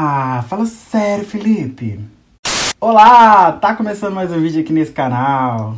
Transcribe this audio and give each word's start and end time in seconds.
Ah, 0.00 0.44
fala 0.48 0.64
sério, 0.64 1.24
Felipe. 1.24 1.98
Olá, 2.80 3.50
tá 3.50 3.74
começando 3.74 4.14
mais 4.14 4.30
um 4.30 4.40
vídeo 4.40 4.60
aqui 4.60 4.72
nesse 4.72 4.92
canal. 4.92 5.76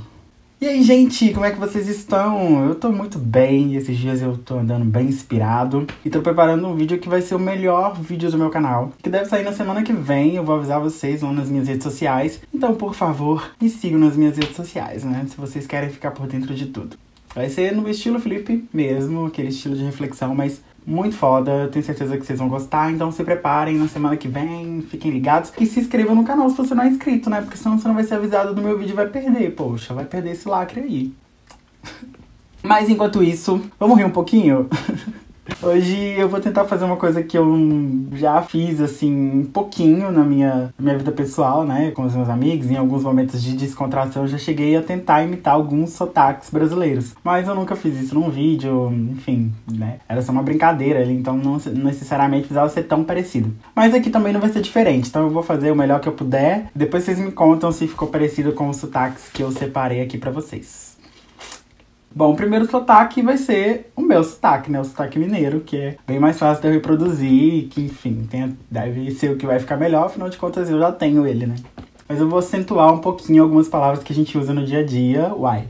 E 0.60 0.66
aí, 0.66 0.82
gente, 0.82 1.32
como 1.32 1.46
é 1.46 1.50
que 1.50 1.58
vocês 1.58 1.88
estão? 1.88 2.68
Eu 2.68 2.74
tô 2.74 2.92
muito 2.92 3.18
bem, 3.18 3.76
esses 3.76 3.96
dias 3.96 4.20
eu 4.20 4.36
tô 4.36 4.58
andando 4.58 4.84
bem 4.84 5.06
inspirado 5.06 5.86
e 6.04 6.10
tô 6.10 6.20
preparando 6.20 6.68
um 6.68 6.76
vídeo 6.76 6.98
que 6.98 7.08
vai 7.08 7.22
ser 7.22 7.34
o 7.34 7.38
melhor 7.38 7.98
vídeo 7.98 8.30
do 8.30 8.36
meu 8.36 8.50
canal, 8.50 8.92
que 9.02 9.08
deve 9.08 9.24
sair 9.24 9.42
na 9.42 9.54
semana 9.54 9.82
que 9.82 9.94
vem, 9.94 10.36
eu 10.36 10.44
vou 10.44 10.56
avisar 10.56 10.78
vocês, 10.82 11.22
vão 11.22 11.32
nas 11.32 11.48
minhas 11.48 11.66
redes 11.66 11.84
sociais. 11.84 12.42
Então, 12.52 12.74
por 12.74 12.94
favor, 12.94 13.50
me 13.58 13.70
sigam 13.70 13.98
nas 13.98 14.18
minhas 14.18 14.36
redes 14.36 14.54
sociais, 14.54 15.02
né, 15.02 15.24
se 15.30 15.36
vocês 15.38 15.66
querem 15.66 15.88
ficar 15.88 16.10
por 16.10 16.26
dentro 16.26 16.54
de 16.54 16.66
tudo. 16.66 16.94
Vai 17.34 17.48
ser 17.48 17.74
no 17.74 17.88
estilo 17.88 18.18
Felipe 18.18 18.68
mesmo, 18.70 19.24
aquele 19.24 19.48
estilo 19.48 19.76
de 19.76 19.84
reflexão, 19.84 20.34
mas 20.34 20.60
muito 20.86 21.16
foda, 21.16 21.68
tenho 21.68 21.84
certeza 21.84 22.16
que 22.16 22.24
vocês 22.24 22.38
vão 22.38 22.48
gostar, 22.48 22.90
então 22.90 23.12
se 23.12 23.22
preparem 23.22 23.76
na 23.76 23.88
semana 23.88 24.16
que 24.16 24.28
vem, 24.28 24.82
fiquem 24.82 25.10
ligados 25.10 25.52
e 25.58 25.66
se 25.66 25.80
inscrevam 25.80 26.14
no 26.14 26.24
canal 26.24 26.48
se 26.50 26.56
você 26.56 26.74
não 26.74 26.84
é 26.84 26.88
inscrito, 26.88 27.30
né? 27.30 27.40
Porque 27.42 27.56
senão 27.56 27.78
você 27.78 27.86
não 27.86 27.94
vai 27.94 28.04
ser 28.04 28.14
avisado 28.14 28.54
do 28.54 28.62
meu 28.62 28.78
vídeo 28.78 28.92
e 28.92 28.96
vai 28.96 29.06
perder, 29.08 29.54
poxa, 29.54 29.94
vai 29.94 30.04
perder 30.04 30.32
esse 30.32 30.48
lacre 30.48 30.80
aí. 30.80 31.14
Mas 32.62 32.88
enquanto 32.88 33.22
isso, 33.22 33.62
vamos 33.78 33.96
rir 33.96 34.04
um 34.04 34.10
pouquinho? 34.10 34.68
Hoje 35.62 36.14
eu 36.16 36.28
vou 36.28 36.40
tentar 36.40 36.64
fazer 36.64 36.84
uma 36.84 36.96
coisa 36.96 37.22
que 37.22 37.36
eu 37.36 37.46
já 38.12 38.40
fiz, 38.42 38.80
assim, 38.80 39.40
um 39.40 39.44
pouquinho 39.44 40.10
na 40.10 40.24
minha, 40.24 40.72
minha 40.78 40.96
vida 40.96 41.12
pessoal, 41.12 41.64
né? 41.64 41.90
Com 41.90 42.04
os 42.04 42.14
meus 42.14 42.28
amigos. 42.28 42.70
Em 42.70 42.76
alguns 42.76 43.02
momentos 43.02 43.42
de 43.42 43.54
descontração, 43.54 44.22
eu 44.22 44.28
já 44.28 44.38
cheguei 44.38 44.76
a 44.76 44.82
tentar 44.82 45.22
imitar 45.22 45.54
alguns 45.54 45.90
sotaques 45.90 46.50
brasileiros. 46.50 47.14
Mas 47.22 47.46
eu 47.46 47.54
nunca 47.54 47.76
fiz 47.76 48.00
isso 48.00 48.14
num 48.14 48.30
vídeo, 48.30 48.90
enfim, 49.12 49.52
né? 49.70 49.98
Era 50.08 50.22
só 50.22 50.32
uma 50.32 50.42
brincadeira 50.42 51.00
então 51.12 51.36
não 51.36 51.58
necessariamente 51.82 52.42
precisava 52.42 52.68
ser 52.68 52.84
tão 52.84 53.04
parecido. 53.04 53.52
Mas 53.74 53.94
aqui 53.94 54.10
também 54.10 54.32
não 54.32 54.40
vai 54.40 54.50
ser 54.50 54.60
diferente, 54.60 55.08
então 55.08 55.22
eu 55.22 55.30
vou 55.30 55.42
fazer 55.42 55.70
o 55.70 55.76
melhor 55.76 56.00
que 56.00 56.08
eu 56.08 56.12
puder. 56.12 56.66
Depois 56.74 57.04
vocês 57.04 57.18
me 57.18 57.32
contam 57.32 57.72
se 57.72 57.86
ficou 57.86 58.08
parecido 58.08 58.52
com 58.52 58.68
os 58.68 58.76
sotaques 58.76 59.28
que 59.32 59.42
eu 59.42 59.50
separei 59.52 60.00
aqui 60.00 60.18
pra 60.18 60.30
vocês. 60.30 60.99
Bom, 62.12 62.32
o 62.32 62.36
primeiro 62.36 62.68
sotaque 62.68 63.22
vai 63.22 63.36
ser 63.36 63.92
o 63.94 64.02
meu 64.02 64.24
sotaque, 64.24 64.70
né? 64.70 64.80
O 64.80 64.84
sotaque 64.84 65.16
mineiro, 65.16 65.60
que 65.60 65.76
é 65.76 65.96
bem 66.04 66.18
mais 66.18 66.36
fácil 66.38 66.60
de 66.60 66.68
eu 66.68 66.72
reproduzir, 66.72 67.68
que 67.68 67.82
enfim, 67.82 68.26
tem, 68.28 68.58
deve 68.68 69.12
ser 69.12 69.30
o 69.30 69.36
que 69.36 69.46
vai 69.46 69.60
ficar 69.60 69.76
melhor, 69.76 70.06
afinal 70.06 70.28
de 70.28 70.36
contas 70.36 70.68
eu 70.68 70.78
já 70.80 70.90
tenho 70.90 71.24
ele, 71.24 71.46
né? 71.46 71.54
Mas 72.08 72.18
eu 72.18 72.28
vou 72.28 72.40
acentuar 72.40 72.92
um 72.92 72.98
pouquinho 72.98 73.44
algumas 73.44 73.68
palavras 73.68 74.02
que 74.02 74.12
a 74.12 74.16
gente 74.16 74.36
usa 74.36 74.52
no 74.52 74.66
dia 74.66 74.80
a 74.80 74.84
dia. 74.84 75.32
Uai. 75.32 75.68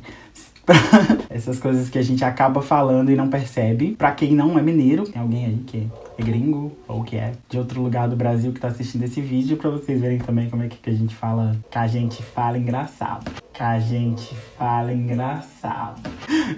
Essas 1.28 1.58
coisas 1.58 1.90
que 1.90 1.98
a 1.98 2.02
gente 2.02 2.24
acaba 2.24 2.62
falando 2.62 3.10
e 3.10 3.16
não 3.16 3.28
percebe. 3.28 3.94
Pra 3.98 4.12
quem 4.12 4.34
não 4.34 4.58
é 4.58 4.62
mineiro, 4.62 5.04
tem 5.04 5.20
alguém 5.20 5.44
aí 5.44 5.62
que 5.66 5.86
é 6.16 6.22
gringo 6.22 6.72
ou 6.88 7.04
que 7.04 7.16
é 7.16 7.32
de 7.50 7.58
outro 7.58 7.82
lugar 7.82 8.08
do 8.08 8.16
Brasil 8.16 8.52
que 8.52 8.60
tá 8.60 8.68
assistindo 8.68 9.02
esse 9.02 9.20
vídeo, 9.20 9.58
pra 9.58 9.68
vocês 9.68 10.00
verem 10.00 10.18
também 10.18 10.48
como 10.48 10.62
é 10.62 10.68
que 10.68 10.88
a 10.88 10.94
gente 10.94 11.14
fala, 11.14 11.54
que 11.70 11.76
a 11.76 11.86
gente 11.86 12.22
fala 12.22 12.56
engraçado 12.56 13.30
a 13.60 13.78
gente 13.78 14.34
fala 14.58 14.90
engraçado. 14.90 16.00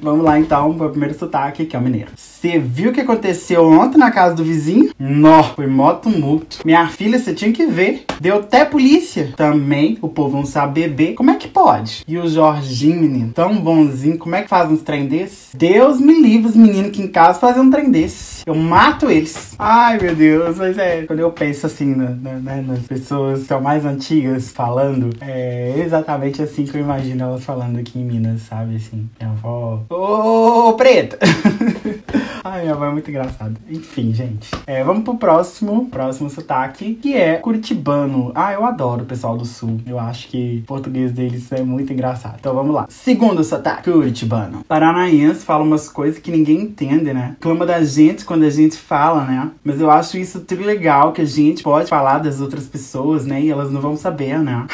Vamos 0.01 0.25
lá 0.25 0.39
então 0.39 0.73
para 0.75 0.89
primeiro 0.89 1.19
sotaque, 1.19 1.67
que 1.67 1.75
é 1.75 1.79
o 1.79 1.83
mineiro. 1.83 2.13
Você 2.17 2.61
viu 2.61 2.91
o 2.91 2.93
que 2.93 3.01
aconteceu 3.01 3.65
ontem 3.65 3.99
na 3.99 4.13
casa 4.13 4.37
do 4.37 4.45
vizinho? 4.45 4.91
Nó, 4.97 5.43
foi 5.43 5.67
mó 5.67 5.95
tumulto. 5.95 6.59
Minha 6.65 6.87
filha, 6.87 7.19
você 7.19 7.35
tinha 7.35 7.53
que 7.53 7.67
ver. 7.67 8.05
Deu 8.21 8.37
até 8.37 8.65
polícia. 8.65 9.33
Também 9.37 9.99
o 10.01 10.09
povo 10.09 10.37
não 10.37 10.47
sabe 10.47 10.83
beber. 10.83 11.15
Como 11.15 11.33
é 11.33 11.35
que 11.35 11.49
pode? 11.49 12.05
E 12.07 12.17
o 12.17 12.29
Jorginho, 12.29 13.01
menino, 13.01 13.33
tão 13.33 13.57
bonzinho, 13.59 14.17
como 14.17 14.37
é 14.37 14.43
que 14.43 14.49
faz 14.49 14.71
uns 14.71 14.83
trem 14.83 15.07
desse? 15.07 15.57
Deus 15.57 16.01
me 16.01 16.15
livre 16.23 16.51
os 16.51 16.57
meninos 16.57 16.93
que 16.93 17.03
em 17.03 17.09
casa 17.09 17.41
fazem 17.41 17.63
um 17.63 17.71
trem 17.71 17.91
desse. 17.91 18.32
Eu 18.45 18.55
mato 18.55 19.11
eles. 19.11 19.55
Ai, 19.59 19.99
meu 19.99 20.15
Deus, 20.15 20.57
mas 20.59 20.77
é. 20.77 21.03
Quando 21.03 21.21
eu 21.21 21.31
penso 21.31 21.67
assim, 21.67 21.95
né, 21.95 22.17
né, 22.43 22.65
nas 22.67 22.81
pessoas 22.81 23.43
que 23.43 23.47
são 23.47 23.61
mais 23.61 23.85
antigas 23.85 24.51
falando, 24.51 25.11
é 25.21 25.75
exatamente 25.79 26.43
assim 26.43 26.65
que 26.65 26.77
eu 26.77 26.81
imagino 26.81 27.23
elas 27.23 27.45
falando 27.45 27.79
aqui 27.79 27.99
em 27.99 28.05
Minas, 28.05 28.43
sabe? 28.43 28.77
Assim, 28.77 29.09
minha 29.21 29.33
avó. 29.33 29.83
Ô 29.89 30.73
preta! 30.75 31.19
Ai, 32.45 32.63
minha 32.63 32.75
avó 32.75 32.87
é 32.87 32.91
muito 32.91 33.09
engraçada. 33.09 33.55
Enfim, 33.71 34.13
gente. 34.13 34.51
É, 34.67 34.83
vamos 34.83 35.05
pro 35.05 35.17
próximo, 35.17 35.87
próximo 35.87 36.29
sotaque, 36.29 36.95
que 36.95 37.15
é 37.15 37.37
curitibano. 37.37 38.33
Ah, 38.35 38.53
eu 38.53 38.65
adoro 38.65 39.05
o 39.05 39.07
pessoal 39.07 39.37
do 39.37 39.45
sul. 39.45 39.81
Eu 39.87 39.97
acho 39.97 40.27
que 40.27 40.61
o 40.65 40.67
português 40.67 41.13
deles 41.13 41.53
é 41.53 41.63
muito 41.63 41.93
engraçado. 41.93 42.37
Então 42.41 42.53
vamos 42.53 42.75
lá. 42.75 42.87
Segundo 42.89 43.45
sotaque, 43.45 43.93
curitibano. 43.93 44.65
Paranaense 44.67 45.45
fala 45.45 45.63
umas 45.63 45.89
coisas 45.89 46.21
que 46.21 46.33
ninguém 46.33 46.63
entende, 46.63 47.15
né? 47.15 47.37
Clama 47.39 47.65
da 47.65 47.85
gente 47.85 48.25
quando 48.25 48.43
a 48.43 48.51
gente 48.51 48.77
fala, 48.77 49.25
né? 49.25 49.51
Mas 49.63 49.81
eu 49.81 49.89
acho 49.89 50.19
isso 50.19 50.41
tri 50.41 50.65
legal, 50.65 51.13
que 51.13 51.23
a 51.23 51.27
gente 51.27 51.63
pode 51.63 51.89
falar 51.89 52.19
das 52.19 52.41
outras 52.41 52.67
pessoas, 52.67 53.25
né? 53.25 53.41
E 53.41 53.51
elas 53.51 53.71
não 53.71 53.81
vão 53.81 53.97
saber, 53.97 54.41
né? 54.41 54.67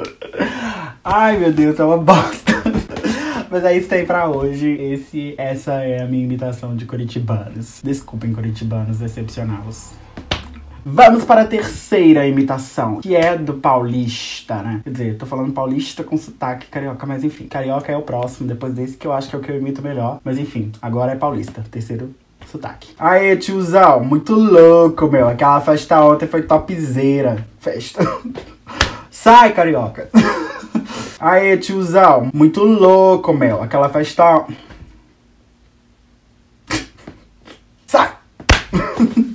Ai, 1.04 1.36
meu 1.36 1.52
Deus, 1.52 1.78
é 1.78 1.84
uma 1.84 1.98
bosta. 1.98 2.51
Mas 3.52 3.64
é 3.66 3.76
isso 3.76 3.86
tem 3.86 4.06
pra 4.06 4.30
hoje. 4.30 4.66
Esse, 4.80 5.34
essa 5.36 5.74
é 5.74 6.02
a 6.02 6.06
minha 6.06 6.24
imitação 6.24 6.74
de 6.74 6.86
curitibanos. 6.86 7.82
Desculpem, 7.84 8.32
curitibanos, 8.32 8.98
decepcioná-los. 8.98 9.90
Vamos 10.82 11.26
para 11.26 11.42
a 11.42 11.44
terceira 11.44 12.26
imitação, 12.26 13.02
que 13.02 13.14
é 13.14 13.36
do 13.36 13.54
paulista, 13.54 14.62
né? 14.62 14.80
Quer 14.82 14.90
dizer, 14.90 15.16
tô 15.18 15.26
falando 15.26 15.52
paulista 15.52 16.02
com 16.02 16.16
sotaque 16.16 16.66
carioca, 16.68 17.06
mas 17.06 17.22
enfim, 17.22 17.46
carioca 17.46 17.92
é 17.92 17.96
o 17.96 18.00
próximo, 18.00 18.48
depois 18.48 18.72
desse 18.72 18.96
que 18.96 19.06
eu 19.06 19.12
acho 19.12 19.28
que 19.28 19.36
é 19.36 19.38
o 19.38 19.42
que 19.42 19.52
eu 19.52 19.58
imito 19.58 19.82
melhor. 19.82 20.18
Mas 20.24 20.38
enfim, 20.38 20.72
agora 20.80 21.12
é 21.12 21.16
paulista, 21.16 21.62
terceiro 21.70 22.12
sotaque. 22.50 22.94
Aê, 22.98 23.36
tiozão, 23.36 24.02
muito 24.02 24.34
louco, 24.34 25.08
meu. 25.08 25.28
Aquela 25.28 25.60
festa 25.60 26.02
ontem 26.02 26.26
foi 26.26 26.42
topzera. 26.42 27.46
Festa. 27.60 28.02
Sai, 29.10 29.52
carioca. 29.52 30.08
Aê, 31.24 31.56
tiozão, 31.56 32.28
muito 32.34 32.64
louco, 32.64 33.32
meu. 33.32 33.62
Aquela 33.62 33.88
festa. 33.88 34.44
Sai! 37.86 38.10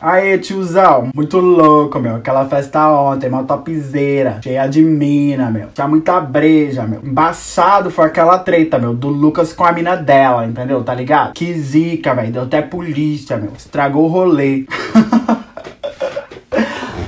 Aê, 0.00 0.38
tiozão, 0.38 1.10
muito 1.14 1.36
louco, 1.38 2.00
meu. 2.00 2.16
Aquela 2.16 2.48
festa 2.48 2.88
ontem, 2.88 3.28
uma 3.28 3.44
topzeira, 3.44 4.40
cheia 4.42 4.66
de 4.66 4.80
mina, 4.80 5.50
meu. 5.50 5.68
Tinha 5.74 5.86
muita 5.86 6.18
breja, 6.18 6.86
meu. 6.86 7.04
Embaçado 7.04 7.90
foi 7.90 8.06
aquela 8.06 8.38
treta, 8.38 8.78
meu, 8.78 8.94
do 8.94 9.08
Lucas 9.08 9.52
com 9.52 9.66
a 9.66 9.72
mina 9.72 9.96
dela, 9.96 10.46
entendeu? 10.46 10.82
Tá 10.82 10.94
ligado? 10.94 11.34
Que 11.34 11.52
zica, 11.52 12.14
velho. 12.14 12.32
Deu 12.32 12.42
até 12.44 12.62
polícia, 12.62 13.36
meu. 13.36 13.52
Estragou 13.54 14.06
o 14.06 14.08
rolê. 14.08 14.64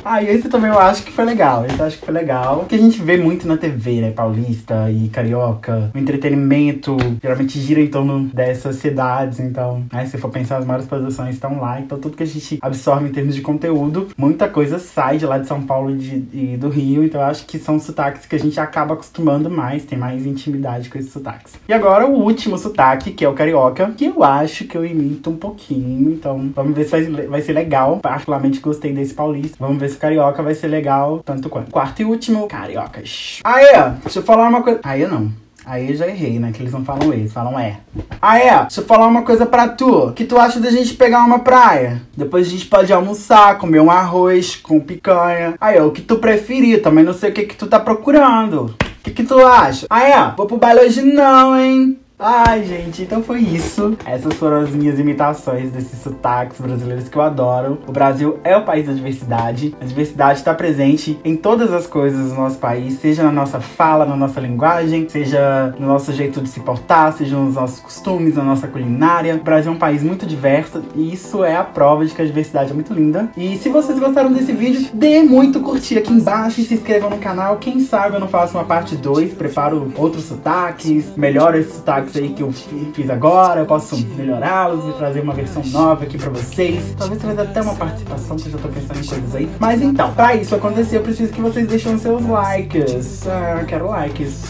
Ah, 0.05 0.23
e 0.23 0.29
esse 0.29 0.51
também 0.51 0.71
eu 0.71 0.79
acho 0.79 1.03
que 1.03 1.11
foi 1.11 1.25
legal. 1.25 1.65
Esse 1.65 1.79
eu 1.79 1.87
acho 1.87 1.99
que 1.99 2.05
foi 2.05 2.13
legal. 2.13 2.67
Que 2.69 2.75
a 2.75 2.79
gente 2.79 3.01
vê 3.01 3.17
muito 3.17 3.49
na 3.49 3.57
TV, 3.57 4.03
né? 4.03 4.11
Paulista 4.11 4.91
e 4.91 5.09
carioca. 5.09 5.91
O 5.95 5.99
entretenimento 5.99 6.97
geralmente 7.23 7.59
gira 7.59 7.81
em 7.81 7.87
torno 7.87 8.25
dessas 8.25 8.77
cidades. 8.77 9.41
Então, 9.41 9.83
né, 9.91 10.05
se 10.05 10.19
for 10.19 10.31
pensar, 10.31 10.59
as 10.59 10.67
maiores 10.67 10.87
produções 10.87 11.35
estão 11.35 11.59
lá. 11.59 11.81
Então, 11.81 11.99
tudo 11.99 12.17
que 12.17 12.23
a 12.23 12.27
gente 12.27 12.59
absorve 12.61 13.09
em 13.09 13.13
termos 13.13 13.35
de 13.35 13.41
conteúdo, 13.41 14.09
muita 14.17 14.47
coisa 14.47 14.79
sai 14.79 15.17
de 15.17 15.25
lá 15.25 15.39
de 15.39 15.49
São 15.49 15.63
Paulo 15.63 15.91
e, 15.91 15.97
de, 15.97 16.25
e 16.35 16.57
do 16.59 16.69
Rio. 16.69 17.03
Então, 17.03 17.21
eu 17.21 17.27
acho 17.27 17.47
que 17.47 17.59
são 17.59 17.79
sotaques 17.79 18.27
que 18.27 18.37
a 18.37 18.39
gente 18.39 18.61
acaba 18.61 18.93
acostumando 18.93 19.49
mais, 19.49 19.87
tem 19.87 19.99
mais 19.99 20.27
intimidade 20.27 20.91
com 20.91 20.99
esses 20.99 21.13
sotaques. 21.13 21.55
E 21.67 21.73
agora, 21.73 22.07
o 22.07 22.23
último 22.23 22.59
sotaque, 22.59 23.11
que 23.11 23.25
é 23.25 23.29
o 23.29 23.33
carioca, 23.33 23.91
que 23.97 24.05
eu 24.05 24.23
acho 24.23 24.67
que 24.67 24.77
eu 24.77 24.85
imito 24.85 25.31
um 25.31 25.37
pouquinho. 25.37 26.11
Então, 26.11 26.51
vamos 26.55 26.77
ver 26.77 26.85
se 26.85 26.91
vai, 26.91 27.27
vai 27.27 27.41
ser 27.41 27.55
legal. 27.55 28.01
Particularmente 28.01 28.61
gostei 28.61 28.93
desse 28.93 29.15
paulista. 29.15 29.57
Vamos 29.59 29.79
ver 29.79 29.94
carioca 29.97 30.43
vai 30.43 30.55
ser 30.55 30.69
legal 30.69 31.21
tanto 31.25 31.49
quanto. 31.49 31.71
Quarto 31.71 32.03
e 32.03 32.05
último, 32.05 32.47
cariocas. 32.47 33.41
Aí, 33.45 33.67
deixa 34.03 34.19
eu 34.19 34.23
falar 34.23 34.49
uma 34.49 34.63
coisa. 34.63 34.81
Aí 34.83 35.07
não. 35.07 35.31
Aí 35.67 35.97
já 35.97 36.07
errei, 36.07 36.39
né? 36.39 36.53
Que 36.53 36.63
eles 36.63 36.73
não 36.73 36.85
falam 36.85 37.13
eles, 37.13 37.33
falam 37.33 37.59
é. 37.59 37.79
Ah, 38.21 38.39
é? 38.39 38.61
Deixa 38.61 38.81
eu 38.81 38.85
falar 38.85 39.07
uma 39.07 39.23
coisa 39.23 39.47
pra 39.47 39.69
tu. 39.69 40.13
que 40.13 40.25
tu 40.25 40.39
acha 40.39 40.61
da 40.61 40.71
gente 40.71 40.95
pegar 40.95 41.25
uma 41.25 41.39
praia? 41.39 42.03
Depois 42.15 42.47
a 42.47 42.51
gente 42.51 42.67
pode 42.67 42.93
almoçar, 42.93 43.57
comer 43.57 43.81
um 43.81 43.91
arroz 43.91 44.57
com 44.57 44.79
picanha. 44.79 45.55
Aí, 45.59 45.81
o 45.81 45.91
que 45.91 46.03
tu 46.03 46.17
preferir. 46.17 46.83
Também 46.83 47.03
não 47.03 47.15
sei 47.15 47.31
o 47.31 47.33
que 47.33 47.45
que 47.45 47.57
tu 47.57 47.67
tá 47.67 47.81
procurando. 47.81 48.75
O 48.79 49.05
que 49.05 49.11
que 49.11 49.25
tu 49.25 49.39
acha? 49.39 49.87
Ah, 49.89 50.03
é? 50.03 50.35
Vou 50.37 50.47
pro 50.47 50.59
baile 50.59 50.81
hoje 50.81 51.01
não, 51.03 51.59
hein? 51.59 51.99
Ai, 52.17 52.63
gente, 52.63 53.03
então 53.03 53.25
foi 53.25 53.41
isso. 53.41 53.97
Essas 54.07 54.35
foram 54.35 54.59
as 54.59 54.71
minhas 54.71 55.01
imitações 55.01 55.73
desses 55.73 56.01
sotaques 56.01 56.61
brasileiros 56.61 57.09
que 57.09 57.19
eu 57.19 57.23
adoro. 57.23 57.79
O 57.89 57.93
Brasil 57.93 58.39
é 58.45 58.57
o 58.57 58.65
país 58.65 58.87
da 58.87 58.93
diversidade. 58.93 59.75
A 59.81 59.85
diversidade 59.85 60.39
está 60.39 60.55
presente 60.55 61.19
em 61.25 61.35
todas 61.35 61.73
as 61.73 61.89
coisas 61.89 62.31
do 62.31 62.37
nosso 62.37 62.59
país, 62.59 63.01
seja 63.01 63.25
na 63.25 63.33
nossa 63.33 63.59
fala, 63.59 64.07
na 64.07 64.15
nossa 64.15 64.39
linguagem, 64.41 65.09
seja 65.09 65.75
no 65.77 65.89
nosso 65.89 66.13
jeito 66.13 66.41
de 66.41 66.49
se 66.49 66.61
portar, 66.61 67.13
seja 67.15 67.37
nos 67.37 67.57
nossos 67.57 67.81
costumes, 67.81 68.37
na 68.37 68.45
nossa 68.45 68.69
culinária. 68.69 69.35
O 69.35 69.43
Brasil 69.43 69.73
é 69.73 69.75
um 69.75 69.79
país 69.79 70.01
muito 70.01 70.25
diverso 70.25 70.85
e 70.95 71.13
isso 71.13 71.43
é 71.43 71.57
a 71.57 71.65
prova 71.65 72.07
de 72.07 72.15
que 72.15 72.23
a 72.23 72.25
diversidade 72.25 72.71
é 72.71 72.75
muito 72.75 72.95
linda. 72.95 73.29
E 73.37 73.59
se 73.59 73.69
vocês 73.69 73.99
gostaram 73.99 74.33
desse 74.33 74.53
vídeo, 74.53 74.89
dê 74.95 75.21
muito 75.25 75.59
curtir 75.59 75.99
aqui 75.99 76.13
embaixo 76.13 76.61
e 76.61 76.65
se 76.65 76.75
inscrevam 76.75 77.11
no 77.11 77.19
canal. 77.19 77.57
Quem 77.57 77.81
sabe 77.81 78.15
eu 78.15 78.21
não 78.21 78.29
faço 78.29 78.57
uma 78.57 78.65
parte 78.65 78.95
2, 78.95 79.35
preparo 79.35 79.93
outros 79.97 80.27
sotaques, 80.27 81.17
melhoro 81.17 81.59
esse 81.59 81.73
sotaque 81.73 82.04
destaques 82.05 82.17
aí 82.17 82.29
que 82.31 82.43
eu 82.43 82.53
fiz 82.53 83.11
agora, 83.11 83.61
eu 83.61 83.67
posso 83.67 83.97
melhorá-los 84.17 84.89
e 84.89 84.99
trazer 84.99 85.21
uma 85.21 85.33
versão 85.33 85.63
nova 85.67 86.05
aqui 86.05 86.19
pra 86.19 86.31
vocês. 86.31 86.95
Talvez 86.97 87.21
trazer 87.21 87.41
até 87.41 87.63
uma 87.63 87.75
participação, 87.75 88.37
que 88.37 88.47
eu 88.47 88.53
já 88.53 88.59
tô 88.59 88.69
pensando 88.69 89.01
em 89.01 89.07
coisas 89.07 89.35
aí. 89.35 89.51
Mas 89.59 89.83
então, 89.83 90.13
pra 90.15 90.37
isso 90.37 90.55
acontecer, 90.55 90.99
eu 90.99 91.03
preciso 91.03 91.33
que 91.33 91.41
vocês 91.41 91.67
deixem 91.67 91.99
seus 91.99 92.25
likes. 92.27 93.27
Ah, 93.27 93.65
quero 93.67 93.89
likes. 93.89 94.43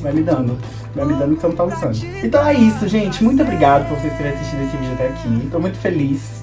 Vai 0.00 0.12
me 0.12 0.22
dando 0.22 0.56
vai 0.92 1.04
me 1.04 1.14
dando 1.14 1.36
que 1.36 1.40
você 1.40 1.46
não 1.46 1.54
tá 1.54 1.64
usando. 1.64 1.96
Então 2.24 2.44
é 2.44 2.54
isso, 2.54 2.88
gente. 2.88 3.22
Muito 3.22 3.42
obrigado 3.42 3.88
por 3.88 3.96
vocês 3.98 4.12
terem 4.16 4.32
assistido 4.32 4.62
esse 4.62 4.76
vídeo 4.76 4.92
até 4.94 5.06
aqui. 5.06 5.48
Tô 5.50 5.60
muito 5.60 5.78
feliz. 5.78 6.42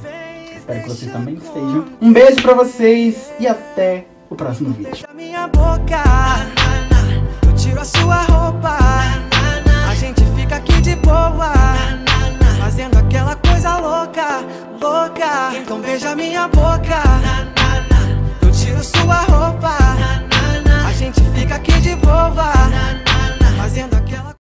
Espero 0.56 0.84
que 0.84 0.90
vocês 0.90 1.12
também 1.12 1.34
estejam. 1.36 1.86
Um 2.02 2.14
beijo 2.14 2.42
pra 2.42 2.54
vocês 2.54 3.30
e 3.40 3.48
até 3.48 4.06
o 4.30 4.36
próximo 4.36 4.70
vídeo. 4.70 5.06
Fazendo 12.60 12.98
aquela 12.98 13.36
coisa 13.36 13.78
louca, 13.78 14.44
louca. 14.82 15.52
Então 15.56 15.80
beija 15.80 16.16
minha 16.16 16.48
boca. 16.48 17.02
Eu 18.42 18.52
tiro 18.52 18.84
sua 18.84 19.22
roupa. 19.22 19.78
A 20.86 20.92
gente 20.94 21.22
fica 21.34 21.56
aqui 21.56 21.80
de 21.80 21.96
boa. 21.96 23.07